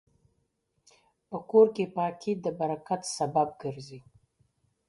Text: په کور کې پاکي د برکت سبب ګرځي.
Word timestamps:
په 1.29 1.37
کور 1.49 1.67
کې 1.75 1.85
پاکي 1.95 2.33
د 2.43 2.45
برکت 2.59 3.01
سبب 3.17 3.47
ګرځي. 3.61 3.99